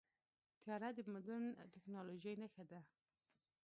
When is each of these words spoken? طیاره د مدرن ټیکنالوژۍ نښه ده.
طیاره 0.61 0.89
د 0.97 0.99
مدرن 1.13 1.43
ټیکنالوژۍ 1.73 2.33
نښه 2.41 2.63
ده. 2.71 2.79